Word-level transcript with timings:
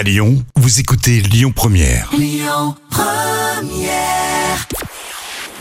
À 0.00 0.02
Lyon, 0.02 0.42
vous 0.56 0.80
écoutez 0.80 1.20
Lyon 1.20 1.52
Première. 1.54 2.10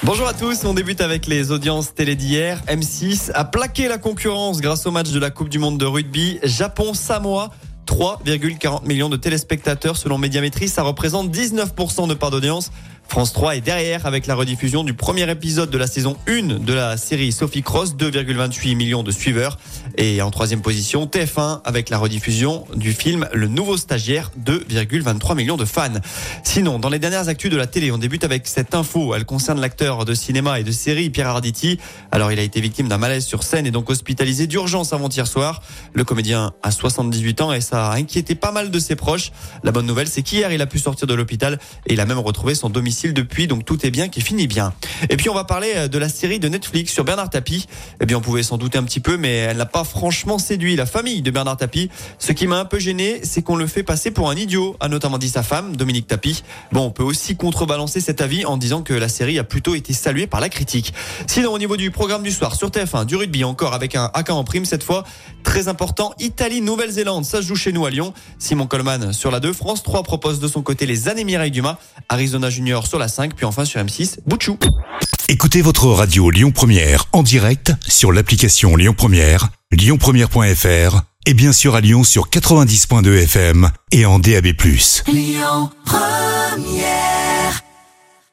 Bonjour 0.03 0.29
à 0.29 0.33
tous, 0.33 0.63
on 0.63 0.73
débute 0.73 1.01
avec 1.01 1.27
les 1.27 1.51
audiences 1.51 1.93
télé 1.93 2.15
d'hier. 2.15 2.61
M6 2.69 3.31
a 3.33 3.43
plaqué 3.43 3.89
la 3.89 3.97
concurrence 3.97 4.61
grâce 4.61 4.85
au 4.85 4.91
match 4.91 5.11
de 5.11 5.19
la 5.19 5.29
Coupe 5.29 5.49
du 5.49 5.59
Monde 5.59 5.77
de 5.77 5.85
rugby 5.85 6.39
Japon-Samoa. 6.41 7.49
3,40 7.85 8.87
millions 8.87 9.09
de 9.09 9.17
téléspectateurs 9.17 9.97
selon 9.97 10.17
Médiamétrie, 10.17 10.69
ça 10.69 10.83
représente 10.83 11.35
19% 11.35 12.07
de 12.07 12.13
part 12.13 12.31
d'audience. 12.31 12.71
France 13.09 13.33
3 13.33 13.55
est 13.55 13.61
derrière 13.61 14.05
avec 14.05 14.27
la 14.27 14.35
rediffusion 14.35 14.83
du 14.83 14.93
premier 14.93 15.29
épisode 15.31 15.71
de 15.71 15.77
la 15.79 15.87
saison 15.87 16.15
1 16.27 16.59
de 16.59 16.73
la 16.73 16.95
série 16.95 17.31
Sophie 17.31 17.63
Cross, 17.63 17.95
2,28 17.95 18.75
millions 18.75 19.01
de 19.01 19.09
suiveurs. 19.09 19.57
Et 19.97 20.21
en 20.21 20.29
troisième 20.29 20.61
position, 20.61 21.07
TF1 21.07 21.61
avec 21.65 21.89
la 21.89 21.97
rediffusion 21.97 22.67
du 22.75 22.93
film 22.93 23.27
Le 23.33 23.47
Nouveau 23.47 23.77
Stagiaire, 23.77 24.31
2,23 24.45 25.35
millions 25.35 25.57
de 25.57 25.65
fans. 25.65 25.89
Sinon, 26.43 26.77
dans 26.77 26.89
les 26.89 26.99
dernières 26.99 27.29
actus 27.29 27.49
de 27.49 27.57
la 27.57 27.65
télé, 27.65 27.91
on 27.91 27.97
débute 27.97 28.23
avec 28.23 28.47
cette 28.47 28.75
info. 28.75 29.15
Elle 29.15 29.25
concerne 29.25 29.59
l'acteur 29.59 30.05
de 30.05 30.13
cinéma 30.13 30.59
et 30.59 30.63
de 30.63 30.71
série 30.71 31.09
Pierre 31.09 31.29
Arditi. 31.29 31.79
Alors, 32.11 32.31
il 32.31 32.37
a 32.37 32.43
été 32.43 32.61
victime 32.61 32.87
d'un 32.87 32.99
malaise 32.99 33.25
sur 33.25 33.41
scène 33.41 33.65
et 33.65 33.71
donc 33.71 33.89
hospitalisé 33.89 34.45
d'urgence 34.45 34.93
avant-hier 34.93 35.25
soir. 35.25 35.63
Le 35.93 36.03
comédien 36.03 36.53
a 36.61 36.69
78 36.69 37.41
ans 37.41 37.53
et 37.53 37.61
ça 37.61 37.87
a 37.87 37.95
inquiété 37.95 38.35
pas 38.35 38.51
mal 38.51 38.69
de 38.69 38.77
ses 38.77 38.95
proches. 38.95 39.31
La 39.63 39.71
bonne 39.71 39.87
nouvelle, 39.87 40.07
c'est 40.07 40.21
qu'hier, 40.21 40.51
il 40.51 40.61
a 40.61 40.67
pu 40.67 40.77
sortir 40.77 41.07
de 41.07 41.15
l'hôpital 41.15 41.57
et 41.87 41.93
il 41.93 41.99
a 41.99 42.05
même 42.05 42.19
retrouvé 42.19 42.53
son 42.53 42.69
domicile 42.69 42.98
depuis, 43.07 43.47
donc 43.47 43.65
tout 43.65 43.85
est 43.85 43.91
bien 43.91 44.09
qui 44.09 44.21
finit 44.21 44.47
bien. 44.47 44.73
Et 45.09 45.17
puis 45.17 45.29
on 45.29 45.33
va 45.33 45.45
parler 45.45 45.71
euh, 45.75 45.87
de 45.87 45.97
la 45.97 46.09
série 46.09 46.39
de 46.39 46.49
Netflix 46.49 46.91
sur 46.91 47.03
Bernard 47.03 47.29
Tapie. 47.29 47.65
Eh 48.01 48.05
bien 48.05 48.17
on 48.17 48.21
pouvait 48.21 48.43
s'en 48.43 48.57
douter 48.57 48.77
un 48.77 48.83
petit 48.83 48.99
peu, 48.99 49.17
mais 49.17 49.35
elle 49.35 49.57
n'a 49.57 49.65
pas 49.65 49.83
franchement 49.83 50.37
séduit 50.37 50.75
la 50.75 50.85
famille 50.85 51.21
de 51.21 51.31
Bernard 51.31 51.57
Tapie. 51.57 51.89
Ce 52.17 52.33
qui 52.33 52.47
m'a 52.47 52.59
un 52.59 52.65
peu 52.65 52.79
gêné, 52.79 53.21
c'est 53.23 53.41
qu'on 53.41 53.55
le 53.55 53.67
fait 53.67 53.83
passer 53.83 54.11
pour 54.11 54.29
un 54.29 54.35
idiot, 54.35 54.75
a 54.79 54.89
notamment 54.89 55.17
dit 55.17 55.29
sa 55.29 55.43
femme, 55.43 55.75
Dominique 55.75 56.07
Tapie. 56.07 56.43
Bon, 56.71 56.85
on 56.85 56.91
peut 56.91 57.03
aussi 57.03 57.35
contrebalancer 57.35 58.01
cet 58.01 58.21
avis 58.21 58.45
en 58.45 58.57
disant 58.57 58.81
que 58.81 58.93
la 58.93 59.09
série 59.09 59.39
a 59.39 59.43
plutôt 59.43 59.75
été 59.75 59.93
saluée 59.93 60.27
par 60.27 60.41
la 60.41 60.49
critique. 60.49 60.93
Sinon, 61.27 61.53
au 61.53 61.57
niveau 61.57 61.77
du 61.77 61.91
programme 61.91 62.23
du 62.23 62.31
soir 62.31 62.55
sur 62.55 62.69
TF1, 62.69 63.05
du 63.05 63.15
rugby 63.15 63.43
encore 63.43 63.73
avec 63.73 63.95
un 63.95 64.11
AK 64.13 64.31
en 64.31 64.43
prime 64.43 64.65
cette 64.65 64.83
fois, 64.83 65.03
très 65.43 65.67
important, 65.67 66.13
Italie-Nouvelle-Zélande, 66.19 67.25
ça 67.25 67.41
se 67.41 67.47
joue 67.47 67.55
chez 67.55 67.71
nous 67.71 67.85
à 67.85 67.89
Lyon. 67.89 68.13
Simon 68.37 68.67
Coleman 68.67 69.13
sur 69.13 69.31
la 69.31 69.39
2, 69.39 69.53
France 69.53 69.83
3 69.83 70.03
propose 70.03 70.39
de 70.39 70.47
son 70.47 70.61
côté 70.61 70.85
les 70.85 71.07
années 71.07 71.23
Mireille 71.23 71.51
Dumas, 71.51 71.77
Arizona 72.09 72.49
Junior 72.49 72.87
sur 72.89 72.99
la 72.99 73.07
5, 73.07 73.35
puis 73.35 73.45
enfin 73.45 73.63
sur 73.65 73.79
M6, 73.79 74.17
Bouchou. 74.25 74.57
Écoutez 75.29 75.61
votre 75.61 75.85
radio 75.87 76.31
Lyon 76.31 76.51
Première 76.51 77.05
en 77.13 77.21
direct 77.21 77.71
sur 77.87 78.11
l'application 78.11 78.75
Lyon 78.75 78.95
Première, 78.97 79.49
lyonpremière.fr 79.71 81.01
et 81.25 81.33
bien 81.35 81.53
sûr 81.53 81.75
à 81.75 81.81
Lyon 81.81 82.03
sur 82.03 82.29
90.2 82.29 83.23
FM 83.23 83.69
et 83.91 84.05
en 84.05 84.17
DAB+. 84.17 84.47
Lyon 85.07 85.69
Première 85.85 87.63